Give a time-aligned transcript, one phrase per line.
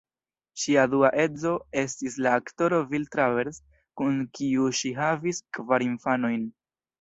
[0.59, 1.51] Ŝia dua edzo
[1.81, 3.61] estis la aktoro Bill Travers,
[4.01, 6.51] kun kiu ŝi havis kvar infanojn.